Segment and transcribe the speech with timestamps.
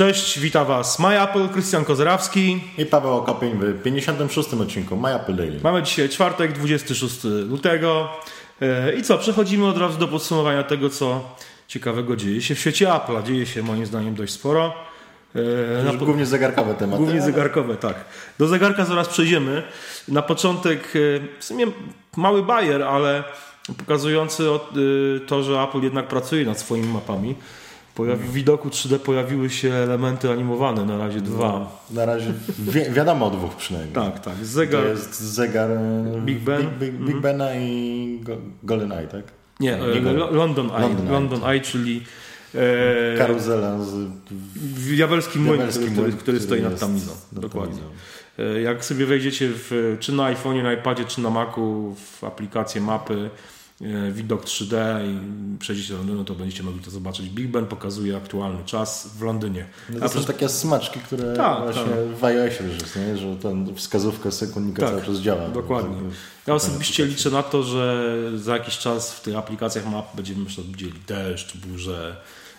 [0.00, 2.60] Cześć, witam Was MyApple, Krystian Kozerawski.
[2.78, 4.54] I Paweł Okopień w 56.
[4.54, 5.60] odcinku MyApple Daily.
[5.62, 8.08] Mamy dzisiaj czwartek, 26 lutego.
[8.62, 11.36] E, I co, przechodzimy od razu do podsumowania tego, co
[11.68, 13.22] ciekawego dzieje się w świecie Apple.
[13.22, 14.74] Dzieje się moim zdaniem dość sporo.
[15.80, 17.02] E, na, głównie zegarkowe tematy.
[17.02, 18.04] Głównie zegarkowe, tak.
[18.38, 19.62] Do zegarka zaraz przejdziemy.
[20.08, 21.66] Na początek e, w sumie
[22.16, 23.24] mały bajer, ale
[23.78, 24.42] pokazujący
[25.26, 27.34] to, że Apple jednak pracuje nad swoimi mapami.
[28.00, 31.48] Pojawi, w widoku 3D pojawiły się elementy animowane, na razie dwa.
[31.48, 33.94] No, na razie wi wiadomo o dwóch przynajmniej.
[33.94, 34.34] Tak, tak.
[34.42, 37.22] Zegar, to jest zegar e, Big Ben, Big, Big, Big mm -hmm.
[37.22, 38.20] Bena i
[38.62, 39.24] Golden Eye, tak?
[39.60, 42.02] Nie, Nie e, London Eye, London, London Eye, czyli
[42.54, 43.94] e, karuzela z
[44.60, 47.12] diabelski młyn, który, który, który, stoi nad tamizą.
[47.32, 47.82] Dokładnie.
[48.38, 52.80] E, jak sobie wejdziecie w, czy na iPhone'ie, na iPadzie, czy na Macu w aplikację
[52.80, 53.30] mapy
[54.12, 55.18] widok 3D i
[55.58, 57.28] przejdziecie do Londynu, to będziecie mogli to zobaczyć.
[57.28, 59.66] Big Ben pokazuje aktualny czas w Londynie.
[59.90, 62.18] No to są takie smaczki, które tak, właśnie tak.
[62.20, 63.16] w iOSie już nie?
[63.16, 65.48] że ten wskazówka sekundnika tak, cały czas działa.
[65.48, 65.96] Dokładnie.
[66.46, 71.00] Ja osobiście liczę na to, że za jakiś czas w tych aplikacjach map będziemy widzieli
[71.06, 72.16] deszcz, burzę,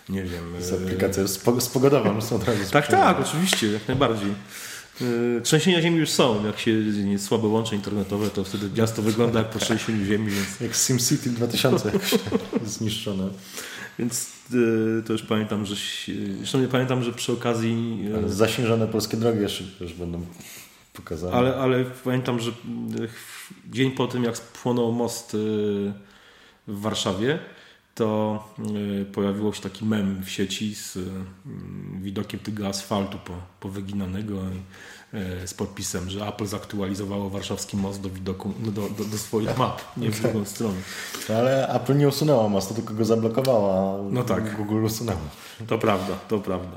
[0.08, 0.62] nie wiem.
[0.62, 1.28] Z aplikacją
[1.60, 2.60] spogodową są od razu.
[2.70, 4.32] Tak, tak, oczywiście, jak najbardziej.
[5.02, 6.46] Y, trzęsienia ziemi już są.
[6.46, 10.30] Jak się jest słabe łącze internetowe, to wtedy miasto wygląda jak po trzęsieniu ziemi.
[10.30, 10.60] Więc...
[10.60, 11.92] Jak SimCity 2000
[12.64, 13.28] zniszczone.
[13.98, 15.74] Więc y, to już pamiętam, że
[16.38, 17.98] zresztą nie pamiętam, że przy okazji...
[18.26, 20.26] Y, zaśnieżone polskie drogi jeszcze już będą
[20.92, 21.32] pokazane.
[21.32, 22.52] Ale, ale pamiętam, że
[23.70, 25.36] dzień po tym, jak spłonął most
[26.66, 27.38] w Warszawie,
[27.94, 28.44] to
[29.12, 30.98] pojawiło się taki mem w sieci z
[32.02, 34.38] widokiem tego asfaltu po, powyginanego
[35.14, 39.82] E, z podpisem, że Apple zaktualizowało warszawski most do widoku, do, do, do swoich map,
[39.96, 40.74] nie w drugą stronę.
[41.28, 44.56] Ale Apple nie usunęło mostu, tylko go zablokowało, a no tak.
[44.56, 45.20] Google usunęło.
[45.66, 46.76] To prawda, to prawda.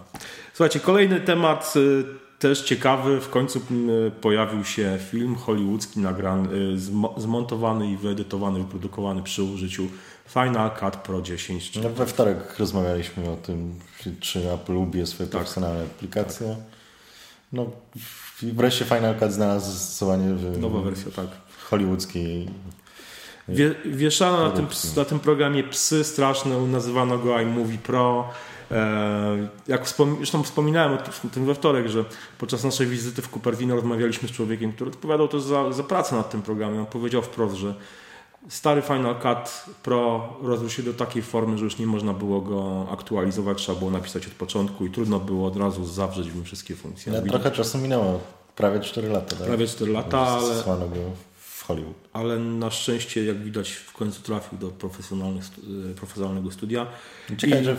[0.54, 2.04] Słuchajcie, kolejny temat y,
[2.40, 3.22] też ciekawy.
[3.22, 6.78] W końcu y, pojawił się film hollywoodzki nagrany, y,
[7.18, 9.88] zmontowany i wyedytowany, wyprodukowany przy użyciu
[10.28, 11.76] Final Cut Pro 10.
[11.76, 13.80] No, we wtorek rozmawialiśmy o tym,
[14.20, 15.42] czy Apple lubi swoje tak.
[15.42, 16.48] profesjonalne aplikacje.
[16.48, 16.58] Tak.
[17.54, 17.66] No,
[18.42, 21.28] wreszcie Final Cut znalazł zastosowanie w Nowa wersja, tak.
[21.70, 22.48] hollywoodzkiej
[23.48, 28.30] Wie, wieszano na tym, na tym programie psy straszne, nazywano go iMovie Pro.
[28.72, 32.06] E, jak wspom zresztą wspominałem o tym we wtorek, że
[32.38, 36.30] podczas naszej wizyty w Cupertino rozmawialiśmy z człowiekiem, który odpowiadał też za, za pracę nad
[36.30, 36.80] tym programem.
[36.80, 37.76] On powiedział wprost, że
[38.50, 42.88] Stary Final Cut Pro rozrósł się do takiej formy, że już nie można było go
[42.92, 46.76] aktualizować, trzeba było napisać od początku i trudno było od razu zawrzeć w nim wszystkie
[46.76, 47.14] funkcje.
[47.14, 48.20] Ja trochę czasu minęło,
[48.56, 49.36] prawie 4 lata.
[49.36, 49.48] Tak?
[49.48, 50.64] Prawie 4 lata, ale,
[51.38, 51.96] w Hollywood.
[52.14, 54.68] ale na szczęście, jak widać, w końcu trafił do
[55.96, 56.88] profesjonalnego studia.
[57.38, 57.66] Ciekawe, I...
[57.66, 57.76] że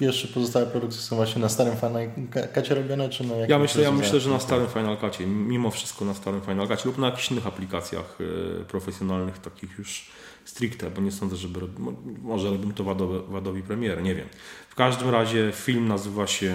[0.00, 2.10] jeszcze pozostałe produkcje są właśnie na starym Final
[2.54, 6.04] Cutie robione, czy na Ja myślę, ja myślę, że na starym Final Cutie, mimo wszystko
[6.04, 8.18] na starym Final Cutie lub na jakichś innych aplikacjach
[8.60, 10.10] e, profesjonalnych, takich już
[10.44, 11.74] stricte, bo nie sądzę, żeby robi,
[12.22, 14.28] może robimy to w Adobe, w Adobe Premiere, nie wiem.
[14.68, 16.54] W każdym razie film nazywa się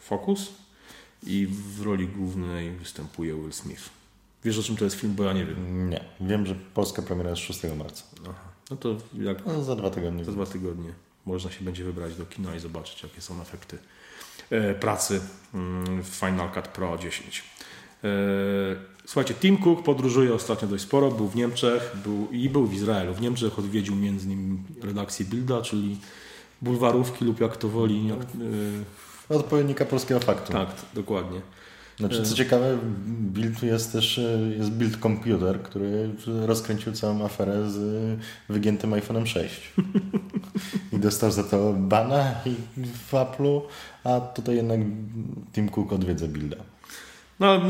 [0.00, 0.52] Focus
[1.26, 3.90] i w roli głównej występuje Will Smith.
[4.44, 5.90] Wiesz o czym to jest film, bo ja nie wiem.
[5.90, 8.04] Nie, wiem, że polska premiera jest 6 marca.
[8.22, 8.48] Aha.
[8.70, 9.46] No to jak...
[9.46, 10.24] No, za dwa tygodnie.
[10.24, 10.92] Za dwa tygodnie
[11.26, 13.78] można się będzie wybrać do kina i zobaczyć, jakie są efekty
[14.50, 15.20] e, pracy
[15.54, 17.44] mm, w Final Cut Pro 10.
[18.04, 18.08] E,
[19.04, 23.14] słuchajcie, Tim Cook podróżuje ostatnio dość sporo, był w Niemczech był, i był w Izraelu.
[23.14, 25.98] W Niemczech odwiedził między innymi redakcję Bilda, czyli
[26.62, 28.08] bulwarówki lub jak to woli.
[28.08, 28.18] Jak,
[29.28, 30.52] Odpowiednika polskiego faktu.
[30.52, 31.40] Tak, dokładnie.
[32.08, 34.20] Znaczy, co ciekawe, Build jest też
[34.58, 38.18] jest Build Computer, który rozkręcił całą aferę z
[38.48, 39.72] wygiętym iPhone'em 6.
[40.92, 42.34] I dostał za to bana
[43.08, 43.60] w Apple'u,
[44.04, 44.80] a tutaj jednak
[45.52, 46.56] Tim Cook odwiedza Builda.
[47.40, 47.60] No,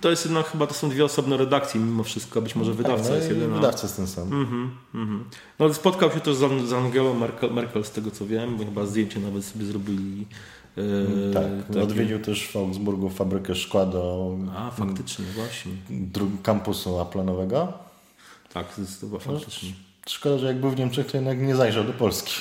[0.00, 3.10] to jest jednak chyba to są dwie osobne redakcje mimo wszystko, być może wydawca tak,
[3.10, 3.54] no jest jeden.
[3.54, 4.32] Wydawca jest ten sam.
[4.32, 5.22] Mm -hmm, mm -hmm.
[5.58, 9.20] No, spotkał się też z, Angelą Merkel, Merkel, z tego co wiem, bo chyba zdjęcie
[9.20, 10.26] nawet sobie zrobili
[11.34, 11.82] tak, takie...
[11.82, 15.72] odwiedził też w Augsburgu fabrykę szkła do A, faktycznie, właśnie.
[16.42, 17.72] kampusu aplanowego.
[18.52, 19.72] Tak, zdecydowanie faktycznie.
[20.08, 22.32] Szkoda, że jak był w Niemczech, to jednak nie zajrzał do Polski.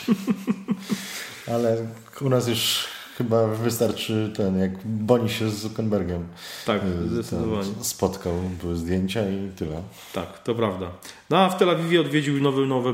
[1.54, 1.88] Ale
[2.22, 2.88] u nas już
[3.18, 6.28] chyba wystarczy ten, jak Boni się z Zuckerbergiem
[6.66, 7.64] tak, y, zdecydowanie.
[7.82, 9.82] spotkał, były zdjęcia i tyle.
[10.14, 10.92] Tak, to prawda.
[11.30, 12.94] No a w Tel Awiwie odwiedził nowy, nowe,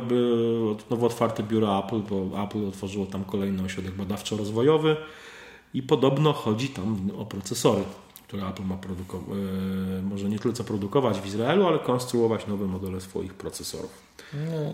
[0.89, 4.95] nowo otwarte biuro Apple, bo Apple otworzyło tam kolejny ośrodek badawczo-rozwojowy.
[5.73, 7.83] I podobno chodzi tam o procesory,
[8.27, 13.01] które Apple ma produkować, e, może nie tylko produkować w Izraelu, ale konstruować nowe modele
[13.01, 13.91] swoich procesorów.
[14.33, 14.73] No,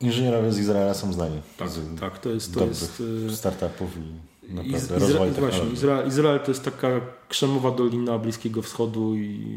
[0.00, 1.40] inżynierowie z Izraela są znani.
[1.56, 2.54] Tak, z tak to jest.
[2.54, 3.90] To jest e, startupów.
[4.48, 9.56] naprawdę rozwoj właśnie, Izrael, Izrael to jest taka krzemowa dolina Bliskiego Wschodu i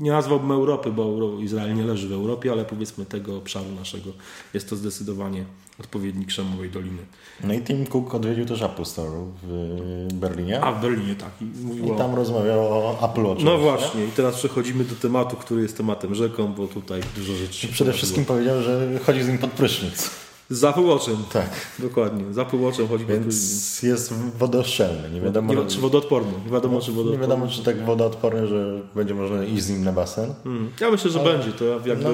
[0.00, 4.10] nie nazwałbym Europy, bo Izrael nie leży w Europie, ale powiedzmy tego obszaru naszego
[4.54, 5.44] jest to zdecydowanie
[5.80, 7.02] odpowiednik Krzemowej Doliny.
[7.44, 9.10] No i Tim Cook odwiedził też Apple Store
[9.42, 10.60] w Berlinie.
[10.60, 11.30] A w Berlinie, tak.
[11.40, 13.44] I, I tam rozmawiał o Apple.
[13.44, 17.66] No właśnie, i teraz przechodzimy do tematu, który jest tematem rzeką, bo tutaj dużo rzeczy.
[17.66, 20.10] I przede wszystkim powiedział, że chodzi z nim pod prysznic.
[20.50, 21.16] Z Apple Watchem.
[21.32, 21.50] Tak.
[21.78, 22.34] Dokładnie.
[22.34, 25.10] Z Apple Watchem chodzi Więc jest wodoszczelny.
[25.10, 26.32] Nie wiadomo, nie, czy wodoodporny.
[26.44, 27.12] Nie wiadomo, czy wodoodporny.
[27.12, 30.34] Nie wiadomo, czy tak wodoodporny, że będzie można iść z nim na basen.
[30.44, 30.70] Hmm.
[30.80, 31.52] Ja myślę, że Ale będzie.
[31.52, 32.04] To jakby...
[32.04, 32.10] No,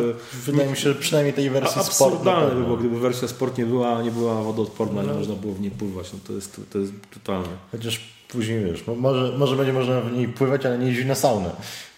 [0.47, 2.13] wydaje mi się, że przynajmniej tej wersji sport.
[2.13, 5.13] Absurdalne by było, gdyby wersja sport nie była, nie była wodoodporna, no.
[5.13, 6.13] nie można było w niej pływać.
[6.13, 7.49] No to, jest, to jest totalne.
[7.73, 11.51] Chociaż później wiesz, może, może będzie można w niej pływać, ale nie jeździć na saunę.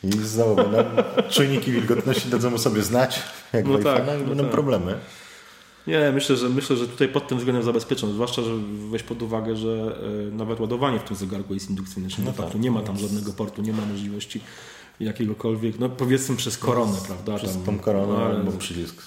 [0.05, 0.79] I znowu będą
[1.34, 4.52] czujniki wilgotności dadzą sobie znać, jak no tak, no będą tak.
[4.52, 4.99] problemy.
[5.87, 8.50] Nie, myślę, że myślę, że tutaj pod tym względem zabezpieczony, zwłaszcza, że
[8.90, 9.96] weź pod uwagę, że
[10.29, 13.32] e, nawet ładowanie w tym zegarku jest indukcyjne, czyli no tak, nie ma tam żadnego
[13.32, 14.40] portu, nie ma możliwości
[15.00, 17.37] jakiegokolwiek, no powiedzmy przez koronę, prawda?
[17.37, 19.02] Przez tam, tą koronę no, albo przycisk.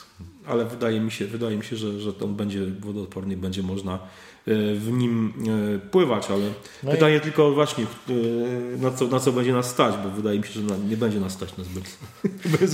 [0.47, 3.99] Ale wydaje mi się, wydaje mi się że, że on będzie wodoodporny, będzie można
[4.47, 5.33] w nim
[5.75, 6.49] e, pływać, ale
[6.83, 7.21] no pytanie i...
[7.21, 10.61] tylko właśnie e, na co, na co będzie nas stać, bo wydaje mi się, że
[10.89, 11.97] nie będzie nas stać na zbyt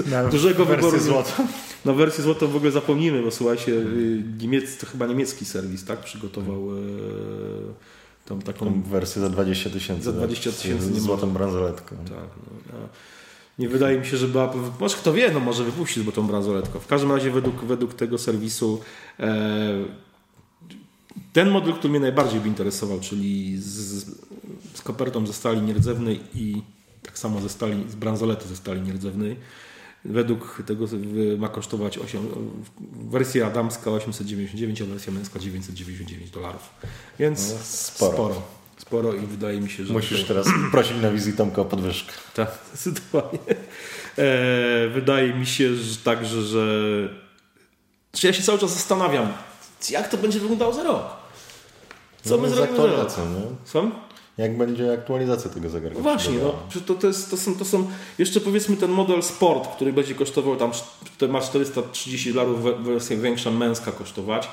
[0.10, 1.00] na dużego wyboru.
[1.00, 1.32] Złoto.
[1.86, 3.72] Na wersję złotą w ogóle zapomnimy, bo słuchajcie,
[4.40, 6.00] niemiec, to chyba niemiecki serwis, tak?
[6.00, 6.70] Przygotował
[8.26, 10.04] tą taką tą wersję za 20 tysięcy.
[10.04, 10.86] Za 20 tysięcy.
[10.86, 11.96] Z złotą bransoletką.
[11.96, 12.10] Tak.
[12.10, 12.88] No, no.
[13.60, 14.54] Nie wydaje mi się, że była.
[14.80, 16.80] Może kto wie, no może wypuścić złotą bransoletkę.
[16.80, 18.82] W każdym razie według, według tego serwisu
[19.20, 19.86] e,
[21.33, 24.06] ten model, który mnie najbardziej by interesował, czyli z,
[24.74, 26.62] z kopertą ze stali nierdzewnej i
[27.04, 29.36] tak samo ze stali, z bransolety ze stali nierdzewnej,
[30.06, 30.86] według tego
[31.38, 32.28] ma kosztować 8,
[33.10, 36.69] wersja damska 899, a wersja męska 999 dolarów.
[37.19, 38.13] Więc no, sporo.
[38.13, 38.42] sporo.
[38.77, 39.94] Sporo i wydaje mi się, że...
[39.94, 40.27] Musisz to...
[40.27, 42.12] teraz prosić na wizytomkę o podwyżkę.
[42.36, 43.39] Tak, zdecydowanie.
[44.18, 46.66] E, wydaje mi się że także, że...
[48.12, 49.34] Czy ja się cały czas zastanawiam,
[49.89, 51.21] jak to będzie wyglądało za rok?
[52.24, 53.12] Co no, my zrobimy rok?
[53.66, 53.92] Co?
[54.38, 55.98] Jak będzie aktualizacja tego zegarka?
[55.98, 56.54] No właśnie, no,
[56.86, 57.88] to, to, jest, to, są, to są
[58.18, 60.72] jeszcze powiedzmy ten model Sport, który będzie kosztował tam,
[61.30, 64.50] ma 430 dolarów, wersja większa męska kosztować.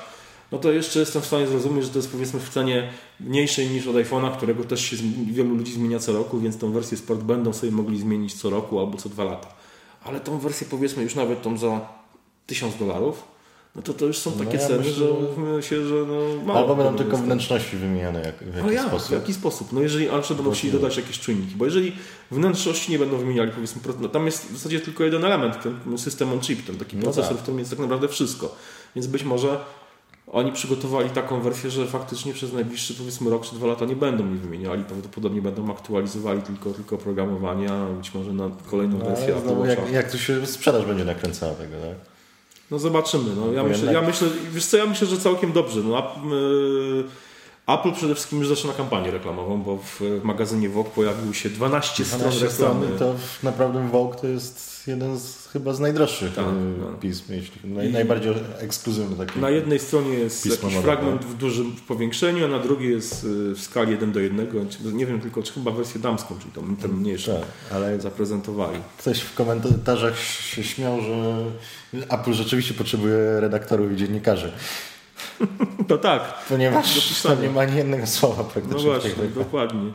[0.51, 2.89] No to jeszcze jestem w stanie zrozumieć, że to jest powiedzmy w cenie
[3.19, 4.97] mniejszej niż od iPhone'a, którego też się
[5.31, 8.79] wielu ludzi zmienia co roku, więc tą wersję Sport będą sobie mogli zmienić co roku
[8.79, 9.47] albo co dwa lata.
[10.03, 11.87] Ale tą wersję powiedzmy już nawet tą za
[12.47, 13.23] 1000 dolarów,
[13.79, 15.95] no to to już są no takie no ja ceny, myślę, że mówimy się, że
[15.95, 18.87] no mało Albo będą tylko wnętrzności wymieniane jak, w jakiś jak?
[18.87, 19.09] sposób.
[19.09, 19.73] w jaki sposób?
[19.73, 21.95] No jeżeli, ale będą musieli dodać jakieś czujniki, bo jeżeli
[22.31, 26.33] wnętrzności nie będą wymieniali, powiedzmy, no tam jest w zasadzie tylko jeden element, ten system
[26.33, 27.37] on chip, ten taki no procesor, tak.
[27.37, 28.55] w którym jest tak naprawdę wszystko.
[28.95, 29.59] Więc być może
[30.31, 34.23] oni przygotowali taką wersję, że faktycznie przez najbliższy powiedzmy rok czy dwa lata nie będą
[34.23, 39.35] mi wymieniali, prawdopodobnie będą aktualizowali tylko, tylko oprogramowanie, a być może na kolejną no, wersję.
[39.45, 42.18] No, jak, jak to się sprzedaż będzie nakręcała tego, tak?
[42.71, 43.35] No zobaczymy.
[43.35, 45.81] No, ja, myślę, ja myślę, wiesz co, ja myślę, że całkiem dobrze.
[45.83, 45.97] No,
[47.73, 52.49] Apple przede wszystkim już zaczyna kampanię reklamową, bo w magazynie Vogue pojawił się 12, 12
[52.49, 52.99] stron reklamy.
[52.99, 56.45] To naprawdę Vogue to jest jeden z chyba z najdroższych tak,
[56.79, 56.85] no.
[57.01, 59.39] pism, jeśli, naj, najbardziej ekskluzywny taki.
[59.39, 63.61] Na jednej stronie jest jakiś fragment w dużym powiększeniu, a na drugiej jest y, w
[63.61, 64.47] skali 1 do 1.
[64.93, 68.79] Nie wiem tylko, czy chyba wersję damską, czyli tą, tę mniejszą tak, ale zaprezentowali.
[68.97, 71.45] Ktoś w komentarzach się śmiał, że
[72.09, 74.51] Apple rzeczywiście potrzebuje redaktorów i dziennikarzy.
[75.87, 76.33] To tak.
[76.49, 78.77] Ponieważ tam nie ma ani jednego słowa praktycznie.
[78.77, 79.91] No właśnie, dokładnie.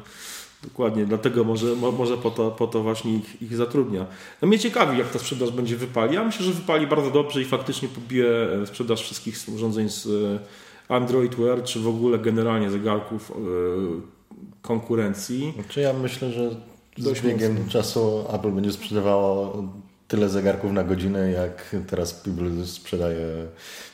[0.64, 4.06] Dokładnie, dlatego może, może po, to, po to właśnie ich, ich zatrudnia.
[4.42, 6.14] No mnie ciekawi, jak ta sprzedaż będzie wypali.
[6.14, 8.28] Ja myślę, że wypali bardzo dobrze i faktycznie pobije
[8.62, 13.34] e, sprzedaż wszystkich urządzeń z e, Android Wear, czy w ogóle generalnie zegarków e,
[14.62, 15.54] konkurencji.
[15.68, 16.50] Czy ja myślę, że
[16.98, 19.62] z biegiem czasu Apple będzie sprzedawało
[20.14, 23.26] tyle zegarków na godzinę, jak teraz People sprzedaje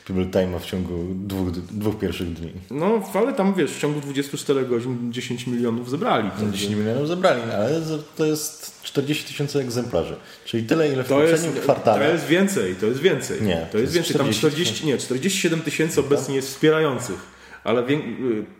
[0.07, 2.51] People Time w ciągu dwóch, dwóch pierwszych dni.
[2.71, 6.29] No, ale tam wiesz, w ciągu 24 godzin 10 milionów zebrali.
[6.43, 7.81] No, 10 milionów zebrali, ale
[8.17, 10.15] to jest 40 tysięcy egzemplarzy.
[10.45, 12.05] Czyli tyle, ile w to poprzednim jest, kwartale.
[12.05, 13.41] To jest więcej, to jest więcej.
[13.41, 14.15] Nie, to, to jest, więcej.
[14.15, 17.19] Tam 40, nie, 47 tysięcy obecnie jest wspierających.
[17.63, 17.83] Ale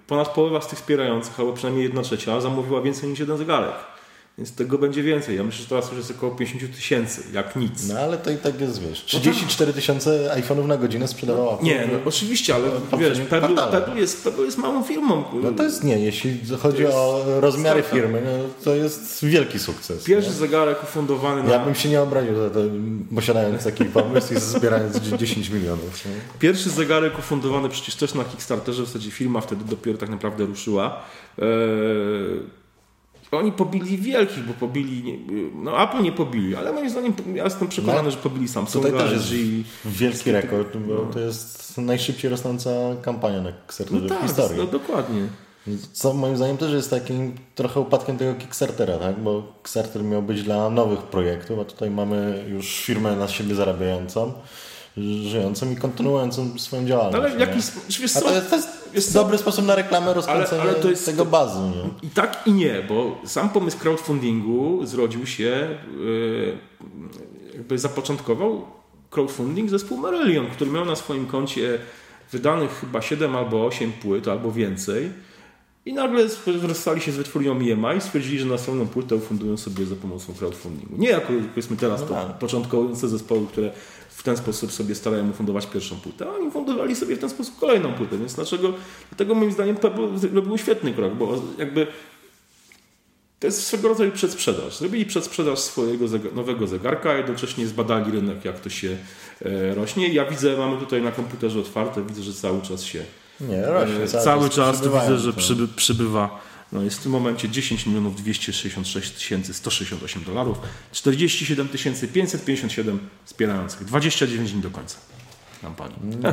[0.07, 3.73] ponad połowa z tych wspierających, albo przynajmniej jedna trzecia, zamówiła więcej niż jeden zegarek.
[4.37, 5.37] Więc tego będzie więcej.
[5.37, 7.87] Ja myślę, że teraz już jest około 50 tysięcy, jak nic.
[7.87, 11.57] No ale to i tak jest, wiesz, 34 tysiące iPhone'ów na godzinę sprzedawała.
[11.61, 12.67] Nie, no, oczywiście, ale
[12.99, 13.71] wiesz, Pebble.
[13.71, 15.23] Pebble, jest, Pebble jest małą firmą.
[15.43, 20.03] No to jest nie, jeśli chodzi jest o rozmiary firmy, no, to jest wielki sukces.
[20.03, 20.35] Pierwszy nie?
[20.35, 21.49] zegarek ufundowany na...
[21.49, 22.59] Ja bym się nie obraził za to,
[23.15, 26.05] posiadając taki pomysł i zbierając 10 milionów.
[26.05, 26.11] Nie?
[26.39, 31.01] Pierwszy zegarek ufundowany przecież też na Kickstarterze, w zasadzie firma wtedy dopiero tak naprawdę ruszyła.
[31.39, 31.45] Eee,
[33.37, 35.19] oni pobili wielkich, bo pobili,
[35.55, 39.03] no Apple nie pobili, ale moim zdaniem ja jestem przekonany, No, że pobili Samsunga, Tutaj
[39.03, 39.65] też jest LG.
[39.85, 42.69] wielki rekord, bo to jest najszybciej rosnąca
[43.01, 44.57] kampania na No Kickstarterze w tak, historii.
[44.57, 45.21] no dokładnie.
[45.93, 49.19] Co moim zdaniem też jest takim trochę upadkiem tego Kickstartera, tak?
[49.19, 54.33] bo Kickstarter miał być dla nowych projektów, a tutaj mamy już firmę na siebie zarabiającą,
[55.23, 57.17] żyjącą i kontynuującą swoją działalność.
[57.25, 57.65] Ale w jakiś
[58.01, 61.59] wiesz to jest, jest dobry sposób na reklamę rozkręcenia ale to jest- tego bazu.
[61.69, 62.07] Nie?
[62.07, 65.67] I tak i nie, bo sam pomysł crowdfundingu zrodził się,
[65.99, 66.57] yy,
[67.53, 68.65] jakby zapoczątkował
[69.09, 71.79] crowdfunding zespół Marillion, który miał na swoim koncie
[72.31, 75.09] wydanych chyba 7 albo 8 płyt, albo więcej.
[75.85, 76.27] I nagle
[76.67, 80.95] rozstali się z wytwórnią EMI i stwierdzili, że następną płytę ufundują sobie za pomocą crowdfundingu.
[80.97, 82.37] Nie jako powiedzmy teraz No to tak.
[82.39, 83.71] początkujące zespoły, które
[84.21, 87.59] w ten sposób sobie starają ufundować pierwszą płytę, a oni fundowali sobie w ten sposób
[87.59, 88.73] kolejną płytę, więc dlaczego,
[89.09, 91.87] dlatego moim zdaniem Pebble robił świetny krok, bo jakby
[93.39, 94.77] to jest swego rodzaju przedsprzedaż.
[94.77, 98.97] Zrobili przedsprzedaż swojego nowego zegarka, jednocześnie zbadali rynek, jak to się
[99.45, 100.13] e, rośnie.
[100.13, 103.03] Ja widzę, mamy tutaj na komputerze otwarte, widzę, że cały czas się
[103.39, 104.03] Nie, rośnie.
[104.03, 106.39] e, cały cały czas widzę, że przyby, przybywa.
[106.71, 110.57] No jest w tym momencie 10 milionów 266 tysięcy 168 dolarów,
[110.91, 114.97] 47 557 wspierających, 29 dni do końca
[115.61, 115.95] kampanii.
[116.21, 116.31] No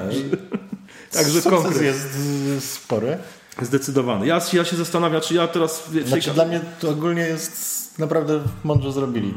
[1.12, 1.82] Także konkret.
[1.82, 2.08] jest
[2.56, 3.18] y, spory.
[3.62, 4.26] Zdecydowany.
[4.26, 5.90] Ja, ja się zastanawiam, czy ja teraz...
[6.06, 9.34] Znaczy dla mnie to ogólnie jest naprawdę mądrze zrobili.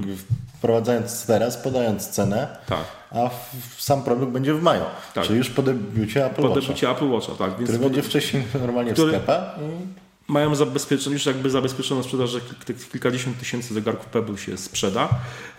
[0.58, 2.84] Wprowadzając teraz, podając cenę, Tak.
[3.12, 3.30] a
[3.78, 4.84] sam produkt będzie w maju.
[5.14, 5.26] Tak.
[5.26, 7.50] Czyli już po debiucie Apple Po Watcha, debiucie Apple Watcha, tak.
[7.50, 9.56] Więc który będzie wcześniej normalnie Który- w sklepach.
[10.32, 15.10] Mają zabezpieczoną, już jakby zabezpieczoną sprzedaż, że kil- kilkadziesiąt tysięcy zegarków Pebble się sprzeda.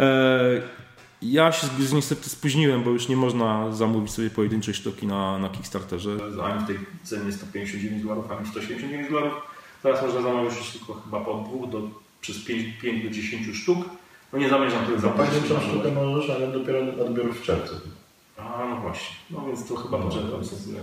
[0.00, 0.62] E,
[1.22, 5.48] Ja się z- niestety spóźniłem, bo już nie można zamówić sobie pojedynczej sztuki na, na
[5.48, 6.10] Kickstarterze.
[6.44, 9.32] Ani w tej cenie 159 dolarów, ani 179 dolarów.
[9.82, 11.82] Teraz można zamówić tylko chyba po dwóch do,
[12.20, 13.78] przez 5, 5 do 10 sztuk.
[14.32, 15.30] No nie zamierzam tego zamówić.
[15.94, 17.74] możesz, ale dopiero odbiór w czerwcu.
[18.38, 19.16] A no właśnie.
[19.30, 20.78] No więc to chyba poczekam sobie.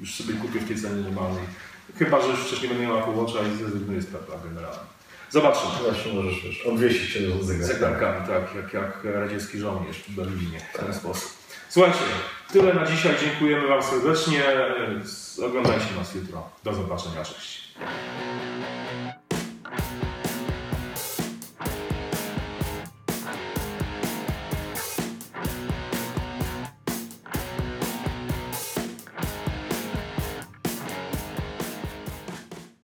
[0.00, 1.44] Już sobie kupię w tej cenie normalnej.
[1.98, 4.94] Chyba, że już wcześniej będę miał Apple Watcha i zrezygnuję z Pebla generalnie.
[5.30, 5.72] Zobaczymy.
[5.82, 7.74] Właśnie możesz wiesz, odwiesić się zegarka.
[7.74, 11.32] zegarkami, tak, jak, jak radziecki żołnierz w Berlinie w ten sposób.
[11.68, 11.98] Słuchajcie,
[12.52, 13.14] tyle na dzisiaj.
[13.20, 14.42] Dziękujemy Wam serdecznie.
[15.46, 16.50] Oglądajcie nas jutro.
[16.64, 17.24] Do zobaczenia.
[17.24, 17.74] Cześć.